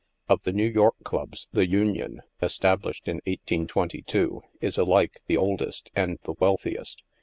[0.31, 6.17] "Of the New York clubs, the Union, established in 1822, is alike the oldest and
[6.23, 7.03] the wealthiest.